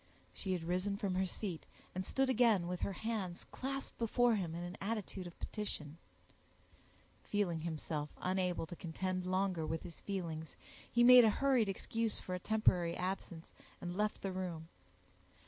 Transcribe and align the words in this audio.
She 0.33 0.53
had 0.53 0.63
risen 0.63 0.97
from 0.97 1.13
her 1.13 1.27
seat, 1.27 1.63
and 1.93 2.03
stood 2.03 2.27
again 2.27 2.67
with 2.67 2.79
her 2.79 2.93
hands 2.93 3.43
clasped 3.51 3.99
before 3.99 4.33
him 4.33 4.55
in 4.55 4.63
an 4.63 4.75
attitude 4.81 5.27
of 5.27 5.37
petition; 5.39 5.99
feeling 7.23 7.61
himself 7.61 8.09
unable 8.17 8.65
to 8.65 8.75
contend 8.75 9.27
longer 9.27 9.63
with 9.63 9.83
his 9.83 10.01
feelings, 10.01 10.55
he 10.91 11.03
made 11.03 11.23
a 11.23 11.29
hurried 11.29 11.69
excuse 11.69 12.17
for 12.19 12.33
a 12.33 12.39
temporary 12.39 12.97
absence, 12.97 13.51
and 13.79 13.95
left 13.95 14.23
the 14.23 14.31
room. 14.31 14.69